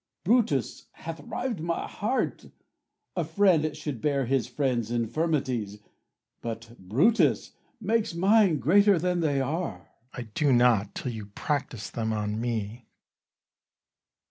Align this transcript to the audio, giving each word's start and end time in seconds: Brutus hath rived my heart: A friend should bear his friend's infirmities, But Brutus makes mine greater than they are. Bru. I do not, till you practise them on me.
Brutus 0.23 0.87
hath 0.93 1.19
rived 1.19 1.59
my 1.59 1.85
heart: 1.87 2.47
A 3.15 3.23
friend 3.23 3.77
should 3.77 4.01
bear 4.01 4.25
his 4.25 4.47
friend's 4.47 4.89
infirmities, 4.89 5.77
But 6.41 6.75
Brutus 6.79 7.51
makes 7.79 8.15
mine 8.15 8.57
greater 8.57 8.97
than 8.97 9.19
they 9.19 9.39
are. 9.41 9.91
Bru. 10.13 10.23
I 10.23 10.27
do 10.33 10.51
not, 10.53 10.95
till 10.95 11.11
you 11.11 11.27
practise 11.27 11.91
them 11.91 12.13
on 12.13 12.41
me. 12.41 12.87